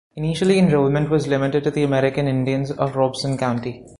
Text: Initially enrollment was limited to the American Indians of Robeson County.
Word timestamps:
Initially 0.15 0.57
enrollment 0.57 1.11
was 1.11 1.27
limited 1.27 1.63
to 1.63 1.69
the 1.69 1.83
American 1.83 2.27
Indians 2.27 2.71
of 2.71 2.95
Robeson 2.95 3.37
County. 3.37 3.85